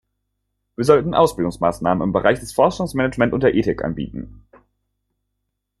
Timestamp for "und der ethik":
3.35-3.83